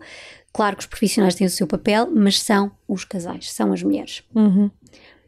[0.52, 4.22] Claro que os profissionais têm o seu papel, mas são os casais, são as mulheres.
[4.34, 4.70] Uhum.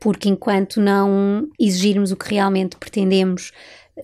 [0.01, 3.53] Porque enquanto não exigirmos o que realmente pretendemos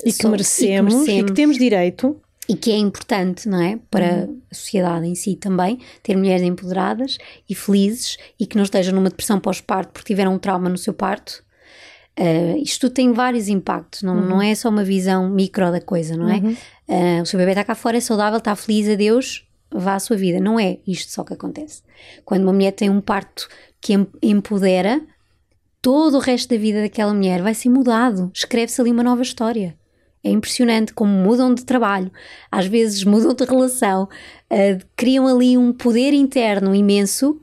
[0.04, 3.60] e que, merecemos, e que, merecemos, e que temos direito, e que é importante, não
[3.60, 3.78] é?
[3.90, 4.40] Para uhum.
[4.50, 9.10] a sociedade em si também, ter mulheres empoderadas e felizes e que não estejam numa
[9.10, 11.44] depressão pós-parto porque tiveram um trauma no seu parto.
[12.18, 14.28] Uh, isto tem vários impactos, não, uhum.
[14.28, 16.38] não é só uma visão micro da coisa, não é?
[16.38, 16.56] Uhum.
[16.88, 20.16] Uh, o seu bebê está cá fora, é saudável, está feliz, adeus, vá à sua
[20.16, 20.40] vida.
[20.40, 21.82] Não é isto só que acontece.
[22.24, 23.48] Quando uma mulher tem um parto
[23.80, 25.00] que empodera,
[25.80, 28.30] todo o resto da vida daquela mulher vai ser mudado.
[28.34, 29.76] Escreve-se ali uma nova história.
[30.22, 32.10] É impressionante como mudam de trabalho,
[32.50, 37.40] às vezes mudam de relação, uh, criam ali um poder interno imenso,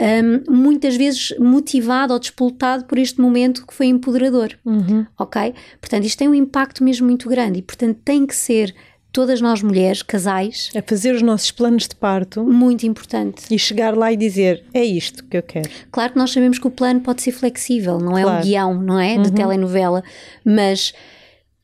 [0.00, 4.50] um, muitas vezes motivado ou despoltado por este momento que foi empoderador.
[4.64, 5.06] Uhum.
[5.18, 5.54] Ok?
[5.80, 8.74] Portanto, isto tem um impacto mesmo muito grande e, portanto, tem que ser
[9.16, 10.70] todas nós mulheres, casais.
[10.76, 12.44] A fazer os nossos planos de parto.
[12.44, 13.44] Muito importante.
[13.50, 15.70] E chegar lá e dizer: é isto que eu quero.
[15.90, 18.28] Claro que nós sabemos que o plano pode ser flexível, não claro.
[18.28, 19.14] é um guião, não é?
[19.14, 19.34] De uhum.
[19.34, 20.04] telenovela,
[20.44, 20.92] mas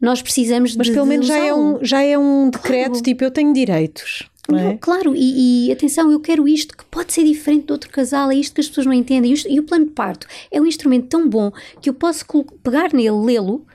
[0.00, 0.92] nós precisamos mas de.
[0.92, 3.02] Mas pelo menos já é, um, já é um decreto claro.
[3.02, 4.30] tipo: eu tenho direitos.
[4.50, 4.76] É?
[4.80, 8.34] Claro, e, e, atenção, eu quero isto que pode ser diferente de outro casal, é
[8.34, 9.34] isto que as pessoas não entendem.
[9.34, 12.24] E, e o plano de parto é um instrumento tão bom que eu posso
[12.62, 13.66] pegar nele, lê-lo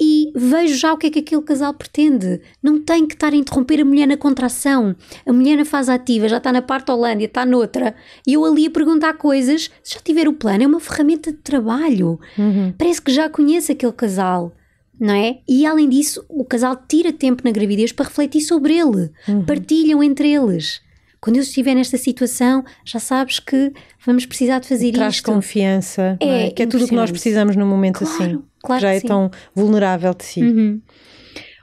[0.00, 2.40] e vejo já o que é que aquele casal pretende.
[2.62, 4.94] Não tem que estar a interromper a mulher na contração.
[5.26, 7.94] A mulher na fase ativa já está na parte Holândia, está noutra.
[8.26, 9.70] E eu ali a perguntar coisas.
[9.82, 12.18] Se já tiver o plano, é uma ferramenta de trabalho.
[12.38, 12.72] Uhum.
[12.76, 14.52] Parece que já conhece aquele casal.
[14.98, 15.38] Não é?
[15.48, 19.10] E além disso, o casal tira tempo na gravidez para refletir sobre ele.
[19.28, 19.44] Uhum.
[19.44, 20.84] Partilham entre eles
[21.24, 23.72] quando eu estiver nesta situação, já sabes que
[24.04, 25.24] vamos precisar de fazer Traz isto.
[25.24, 26.48] Traz confiança, é?
[26.48, 26.50] é?
[26.50, 29.06] que é tudo o que nós precisamos num momento claro, assim, claro já é sim.
[29.06, 30.42] tão vulnerável de si.
[30.42, 30.82] Uhum.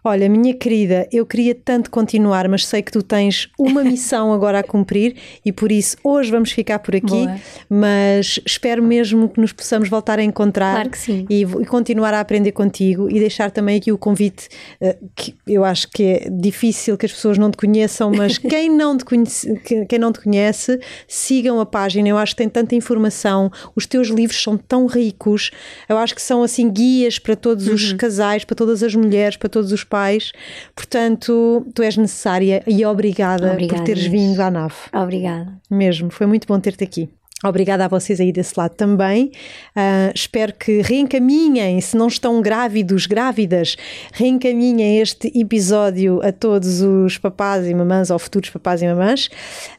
[0.03, 4.59] Olha, minha querida, eu queria tanto continuar, mas sei que tu tens uma missão agora
[4.59, 7.07] a cumprir e por isso hoje vamos ficar por aqui.
[7.07, 7.39] Boa.
[7.69, 11.27] Mas espero mesmo que nos possamos voltar a encontrar claro que sim.
[11.29, 14.49] E, e, continuar a aprender contigo e deixar também aqui o convite,
[14.81, 18.69] uh, que eu acho que é difícil que as pessoas não te conheçam, mas quem
[18.69, 19.55] não te conhece,
[19.87, 22.09] quem não te conhece, sigam a página.
[22.09, 25.51] Eu acho que tem tanta informação, os teus livros são tão ricos,
[25.87, 27.75] eu acho que são assim guias para todos uhum.
[27.75, 30.31] os casais, para todas as mulheres, para todos os pais.
[30.73, 34.75] Portanto, tu és necessária e obrigada, obrigada por teres vindo à nave.
[34.93, 35.59] Obrigada.
[35.69, 37.09] Mesmo, foi muito bom ter-te aqui.
[37.43, 39.31] Obrigada a vocês aí desse lado também.
[39.75, 43.75] Uh, espero que reencaminhem, se não estão grávidos, grávidas,
[44.13, 49.29] reencaminhem este episódio a todos os papás e mamãs ou futuros papás e mamãs.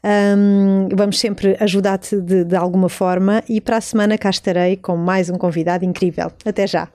[0.05, 4.97] Um, vamos sempre ajudar-te de, de alguma forma e para a semana cá estarei com
[4.97, 6.33] mais um convidado incrível.
[6.45, 6.89] Até já!